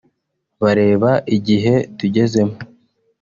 bareba 0.61 1.11
igihe 1.35 1.75
tugezemo” 1.97 2.57